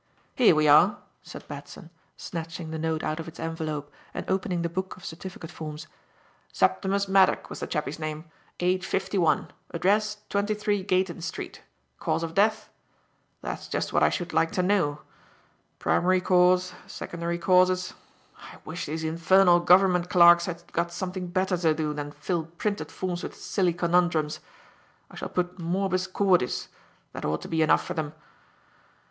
[0.33, 4.67] "Here we are," said Batson, snatching the note out of its envelope and opening the
[4.67, 5.85] book of certificate forms;
[6.51, 8.25] "Septimus Maddock was the chappie's name,
[8.59, 11.61] age fifty one, address 23, Gayton Street,
[11.99, 12.67] cause of death
[13.43, 15.01] that's just what I should like to know
[15.77, 17.93] primary cause, secondary causes
[18.39, 22.91] I wish these infernal government clerks had got something better to do than fill printed
[22.91, 24.39] forms with silly connundrums.
[25.11, 26.69] I shall put "Morbus Cordis";
[27.13, 28.15] that ought to be enough for them.